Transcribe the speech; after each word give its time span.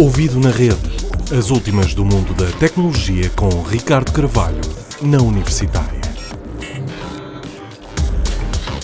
Ouvido 0.00 0.40
na 0.40 0.48
rede. 0.48 0.78
As 1.30 1.50
últimas 1.50 1.92
do 1.92 2.06
mundo 2.06 2.32
da 2.32 2.50
tecnologia 2.52 3.28
com 3.36 3.50
Ricardo 3.60 4.10
Carvalho, 4.12 4.62
na 5.02 5.18
Universitária. 5.18 6.00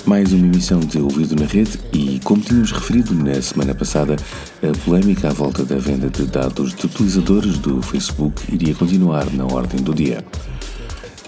Mais 0.05 0.31
uma 0.35 0.47
emissão 0.47 0.79
de 0.79 0.99
Ouvido 0.99 1.35
na 1.35 1.47
Rede 1.47 1.81
e, 1.91 2.21
como 2.23 2.43
tínhamos 2.43 2.71
referido 2.71 3.15
na 3.15 3.41
semana 3.41 3.75
passada, 3.75 4.17
a 4.63 4.85
polémica 4.85 5.31
à 5.31 5.33
volta 5.33 5.65
da 5.65 5.79
venda 5.79 6.11
de 6.11 6.27
dados 6.27 6.75
de 6.75 6.85
utilizadores 6.85 7.57
do 7.57 7.81
Facebook 7.81 8.43
iria 8.53 8.75
continuar 8.75 9.25
na 9.33 9.47
ordem 9.47 9.83
do 9.83 9.95
dia. 9.95 10.23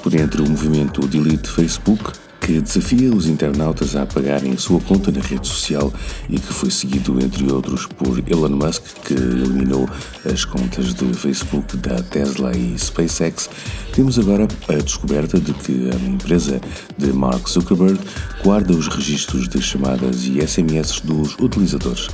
Por 0.02 0.14
entre 0.14 0.42
o 0.42 0.50
movimento 0.50 1.08
Delete 1.08 1.48
Facebook, 1.48 2.12
que 2.48 2.62
desafia 2.62 3.12
os 3.12 3.26
internautas 3.26 3.94
a 3.94 4.04
apagarem 4.04 4.54
a 4.54 4.56
sua 4.56 4.80
conta 4.80 5.12
na 5.12 5.20
rede 5.20 5.46
social 5.46 5.92
e 6.30 6.38
que 6.38 6.50
foi 6.50 6.70
seguido, 6.70 7.22
entre 7.22 7.52
outros, 7.52 7.84
por 7.84 8.18
Elon 8.26 8.56
Musk, 8.56 8.84
que 9.04 9.12
eliminou 9.12 9.86
as 10.24 10.46
contas 10.46 10.94
de 10.94 11.12
Facebook 11.12 11.76
da 11.76 12.02
Tesla 12.04 12.56
e 12.56 12.74
SpaceX, 12.78 13.50
temos 13.92 14.18
agora 14.18 14.48
a 14.66 14.72
descoberta 14.76 15.38
de 15.38 15.52
que 15.52 15.90
a 15.90 16.08
empresa 16.08 16.58
de 16.96 17.12
Mark 17.12 17.46
Zuckerberg 17.46 18.00
guarda 18.42 18.72
os 18.72 18.88
registros 18.88 19.46
de 19.46 19.60
chamadas 19.60 20.24
e 20.24 20.40
SMS 20.40 21.02
dos 21.02 21.36
utilizadores. 21.38 22.08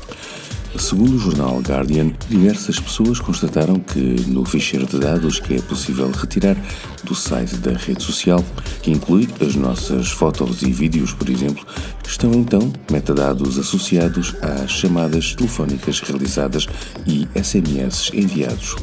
Segundo 0.78 1.14
o 1.14 1.18
jornal 1.18 1.60
Guardian, 1.60 2.12
diversas 2.28 2.80
pessoas 2.80 3.20
constataram 3.20 3.78
que 3.78 3.98
no 4.26 4.44
ficheiro 4.44 4.86
de 4.86 4.98
dados 4.98 5.38
que 5.38 5.54
é 5.54 5.62
possível 5.62 6.10
retirar 6.10 6.56
do 7.04 7.14
site 7.14 7.56
da 7.56 7.72
rede 7.72 8.02
social, 8.02 8.44
que 8.82 8.90
inclui 8.90 9.28
as 9.40 9.54
nossas 9.54 10.10
fotos 10.10 10.62
e 10.62 10.72
vídeos, 10.72 11.12
por 11.12 11.30
exemplo, 11.30 11.64
estão 12.06 12.32
então 12.32 12.72
metadados 12.90 13.58
associados 13.58 14.34
às 14.42 14.70
chamadas 14.70 15.34
telefónicas 15.34 16.00
realizadas 16.00 16.66
e 17.06 17.26
SMS 17.40 18.10
enviados. 18.12 18.74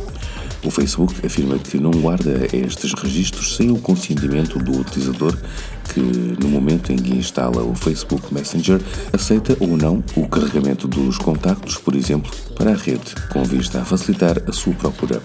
O 0.63 0.69
Facebook 0.69 1.25
afirma 1.25 1.57
que 1.57 1.77
não 1.77 1.91
guarda 1.91 2.47
estes 2.53 2.93
registros 2.93 3.55
sem 3.55 3.71
o 3.71 3.79
consentimento 3.79 4.59
do 4.59 4.79
utilizador 4.79 5.35
que, 5.93 5.99
no 5.99 6.47
momento 6.47 6.91
em 6.91 6.95
que 6.95 7.15
instala 7.15 7.61
o 7.61 7.75
Facebook 7.75 8.33
Messenger, 8.33 8.81
aceita 9.11 9.55
ou 9.59 9.75
não 9.75 10.03
o 10.15 10.27
carregamento 10.27 10.87
dos 10.87 11.17
contactos, 11.17 11.77
por 11.77 11.95
exemplo, 11.95 12.31
para 12.55 12.71
a 12.71 12.75
rede, 12.75 13.13
com 13.31 13.43
vista 13.43 13.81
a 13.81 13.85
facilitar 13.85 14.41
a 14.47 14.51
sua 14.51 14.73
procura. 14.73 15.21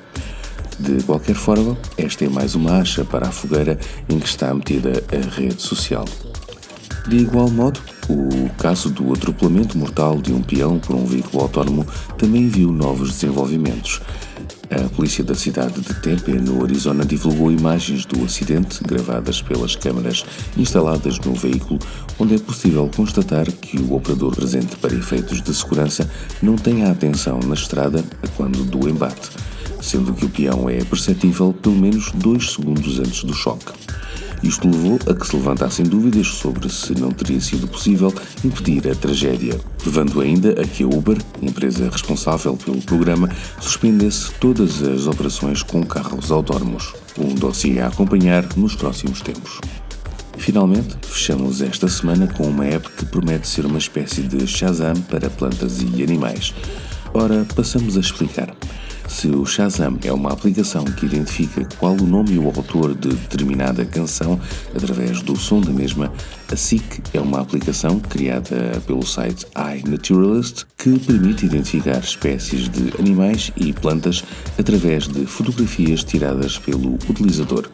De 0.78 1.02
qualquer 1.04 1.34
forma, 1.34 1.76
esta 1.96 2.24
é 2.24 2.28
mais 2.28 2.54
uma 2.54 2.80
acha 2.80 3.04
para 3.04 3.28
a 3.28 3.32
fogueira 3.32 3.78
em 4.08 4.18
que 4.18 4.28
está 4.28 4.52
metida 4.52 5.02
a 5.10 5.34
rede 5.34 5.62
social. 5.62 6.04
De 7.08 7.18
igual 7.18 7.48
modo, 7.48 7.80
o 8.08 8.50
caso 8.58 8.90
do 8.90 9.12
atropelamento 9.12 9.78
mortal 9.78 10.20
de 10.20 10.32
um 10.32 10.42
peão 10.42 10.78
por 10.78 10.96
um 10.96 11.06
veículo 11.06 11.44
autónomo 11.44 11.86
também 12.18 12.48
viu 12.48 12.72
novos 12.72 13.10
desenvolvimentos. 13.12 14.00
A 14.84 14.88
polícia 14.90 15.24
da 15.24 15.34
cidade 15.34 15.80
de 15.80 15.94
Tempe, 16.00 16.32
no 16.32 16.62
Arizona, 16.62 17.02
divulgou 17.02 17.50
imagens 17.50 18.04
do 18.04 18.22
acidente 18.24 18.84
gravadas 18.84 19.40
pelas 19.40 19.74
câmaras 19.74 20.22
instaladas 20.54 21.18
no 21.20 21.32
veículo, 21.32 21.78
onde 22.18 22.34
é 22.34 22.38
possível 22.38 22.90
constatar 22.94 23.50
que 23.50 23.78
o 23.78 23.94
operador 23.94 24.36
presente 24.36 24.76
para 24.76 24.94
efeitos 24.94 25.40
de 25.40 25.54
segurança 25.54 26.10
não 26.42 26.56
tem 26.56 26.84
a 26.84 26.90
atenção 26.90 27.40
na 27.40 27.54
estrada 27.54 28.04
quando 28.36 28.64
do 28.64 28.86
embate, 28.86 29.30
sendo 29.80 30.12
que 30.12 30.26
o 30.26 30.28
peão 30.28 30.68
é 30.68 30.84
perceptível 30.84 31.54
pelo 31.54 31.76
menos 31.76 32.12
dois 32.12 32.52
segundos 32.52 32.98
antes 32.98 33.24
do 33.24 33.32
choque. 33.32 33.72
Isto 34.42 34.68
levou 34.68 34.98
a 35.08 35.14
que 35.14 35.26
se 35.26 35.36
levantassem 35.36 35.84
dúvidas 35.84 36.26
sobre 36.26 36.68
se 36.68 36.92
não 36.98 37.10
teria 37.10 37.40
sido 37.40 37.66
possível 37.66 38.12
impedir 38.44 38.88
a 38.88 38.94
tragédia, 38.94 39.58
levando 39.84 40.20
ainda 40.20 40.50
a 40.60 40.64
que 40.64 40.82
a 40.82 40.86
Uber, 40.86 41.18
empresa 41.42 41.88
responsável 41.90 42.56
pelo 42.56 42.80
programa, 42.82 43.28
suspendesse 43.60 44.32
todas 44.40 44.82
as 44.82 45.06
operações 45.06 45.62
com 45.62 45.82
carros 45.84 46.30
autónomos. 46.30 46.94
Um 47.18 47.34
dossiê 47.34 47.80
a 47.80 47.88
acompanhar 47.88 48.44
nos 48.56 48.76
próximos 48.76 49.20
tempos. 49.20 49.60
Finalmente, 50.36 50.96
fechamos 51.02 51.62
esta 51.62 51.88
semana 51.88 52.26
com 52.26 52.44
uma 52.44 52.66
app 52.66 52.88
que 52.90 53.06
promete 53.06 53.48
ser 53.48 53.64
uma 53.64 53.78
espécie 53.78 54.22
de 54.22 54.46
Shazam 54.46 54.94
para 55.08 55.30
plantas 55.30 55.80
e 55.80 56.02
animais. 56.02 56.54
Ora, 57.14 57.46
passamos 57.54 57.96
a 57.96 58.00
explicar. 58.00 58.54
Se 59.08 59.28
o 59.28 59.46
Shazam 59.46 59.98
é 60.04 60.12
uma 60.12 60.32
aplicação 60.32 60.84
que 60.84 61.06
identifica 61.06 61.66
qual 61.78 61.94
o 61.94 62.06
nome 62.06 62.32
e 62.32 62.38
o 62.38 62.46
autor 62.46 62.94
de 62.94 63.08
determinada 63.08 63.84
canção 63.84 64.38
através 64.74 65.22
do 65.22 65.36
som 65.36 65.60
da 65.60 65.72
mesma, 65.72 66.12
a 66.50 66.56
SIC 66.56 67.02
é 67.14 67.20
uma 67.20 67.40
aplicação 67.40 68.00
criada 68.00 68.82
pelo 68.86 69.04
site 69.04 69.46
iNaturalist 69.56 70.64
que 70.76 70.98
permite 70.98 71.46
identificar 71.46 71.98
espécies 71.98 72.68
de 72.68 72.92
animais 72.98 73.52
e 73.56 73.72
plantas 73.72 74.24
através 74.58 75.06
de 75.06 75.24
fotografias 75.24 76.02
tiradas 76.02 76.58
pelo 76.58 76.94
utilizador. 77.08 77.70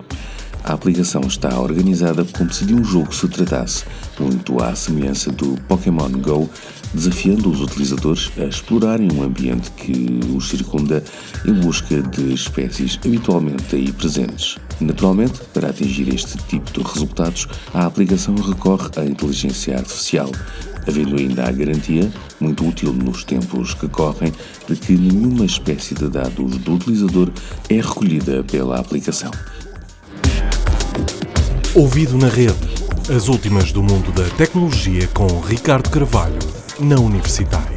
A 0.64 0.74
aplicação 0.74 1.22
está 1.22 1.58
organizada 1.58 2.24
como 2.24 2.52
se 2.52 2.64
de 2.64 2.72
um 2.72 2.84
jogo 2.84 3.12
se 3.12 3.26
tratasse, 3.26 3.84
muito 4.18 4.62
à 4.62 4.74
semelhança 4.76 5.32
do 5.32 5.60
Pokémon 5.62 6.10
Go, 6.10 6.48
desafiando 6.94 7.50
os 7.50 7.60
utilizadores 7.60 8.30
a 8.38 8.44
explorarem 8.44 9.10
um 9.12 9.24
ambiente 9.24 9.72
que 9.72 10.20
os 10.36 10.48
circunda 10.48 11.02
em 11.44 11.52
busca 11.54 12.00
de 12.00 12.32
espécies 12.32 12.98
habitualmente 13.04 13.74
aí 13.74 13.90
presentes. 13.92 14.56
Naturalmente, 14.80 15.40
para 15.52 15.70
atingir 15.70 16.14
este 16.14 16.38
tipo 16.46 16.70
de 16.72 16.80
resultados, 16.88 17.48
a 17.74 17.84
aplicação 17.84 18.34
recorre 18.36 18.88
à 18.96 19.04
inteligência 19.04 19.76
artificial, 19.76 20.30
havendo 20.86 21.16
ainda 21.16 21.48
a 21.48 21.50
garantia, 21.50 22.08
muito 22.40 22.66
útil 22.66 22.92
nos 22.92 23.24
tempos 23.24 23.74
que 23.74 23.88
correm, 23.88 24.32
de 24.68 24.76
que 24.76 24.92
nenhuma 24.92 25.44
espécie 25.44 25.94
de 25.94 26.08
dados 26.08 26.56
do 26.58 26.74
utilizador 26.74 27.30
é 27.68 27.76
recolhida 27.76 28.44
pela 28.44 28.78
aplicação. 28.78 29.30
Ouvido 31.74 32.18
na 32.18 32.28
rede. 32.28 32.68
As 33.08 33.28
últimas 33.28 33.72
do 33.72 33.82
mundo 33.82 34.12
da 34.12 34.28
tecnologia 34.36 35.08
com 35.08 35.40
Ricardo 35.40 35.88
Carvalho, 35.88 36.38
na 36.78 36.96
Universitária. 37.00 37.71